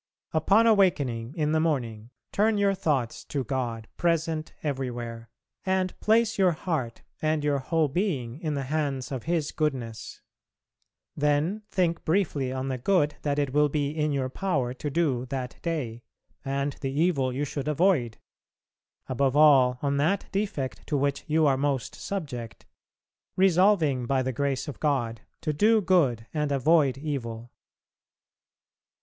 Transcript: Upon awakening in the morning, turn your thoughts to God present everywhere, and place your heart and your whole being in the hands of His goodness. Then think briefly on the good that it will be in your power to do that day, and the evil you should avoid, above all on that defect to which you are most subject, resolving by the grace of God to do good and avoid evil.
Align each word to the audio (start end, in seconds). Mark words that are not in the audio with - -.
Upon 0.31 0.65
awakening 0.65 1.35
in 1.37 1.51
the 1.51 1.59
morning, 1.59 2.09
turn 2.31 2.57
your 2.57 2.73
thoughts 2.73 3.23
to 3.25 3.43
God 3.43 3.87
present 3.97 4.51
everywhere, 4.63 5.29
and 5.63 5.93
place 5.99 6.39
your 6.39 6.53
heart 6.53 7.03
and 7.21 7.43
your 7.43 7.59
whole 7.59 7.87
being 7.87 8.39
in 8.39 8.55
the 8.55 8.63
hands 8.63 9.11
of 9.11 9.25
His 9.25 9.51
goodness. 9.51 10.19
Then 11.15 11.61
think 11.69 12.03
briefly 12.03 12.51
on 12.51 12.67
the 12.67 12.79
good 12.79 13.13
that 13.21 13.37
it 13.37 13.53
will 13.53 13.69
be 13.69 13.91
in 13.91 14.11
your 14.11 14.27
power 14.27 14.73
to 14.73 14.89
do 14.89 15.27
that 15.27 15.59
day, 15.61 16.01
and 16.43 16.73
the 16.81 16.89
evil 16.91 17.31
you 17.31 17.45
should 17.45 17.67
avoid, 17.67 18.17
above 19.07 19.37
all 19.37 19.77
on 19.83 19.97
that 19.97 20.25
defect 20.31 20.87
to 20.87 20.97
which 20.97 21.25
you 21.27 21.45
are 21.45 21.57
most 21.57 21.93
subject, 21.93 22.65
resolving 23.35 24.07
by 24.07 24.23
the 24.23 24.33
grace 24.33 24.67
of 24.67 24.79
God 24.79 25.21
to 25.41 25.53
do 25.53 25.79
good 25.79 26.25
and 26.33 26.51
avoid 26.51 26.97
evil. 26.97 27.51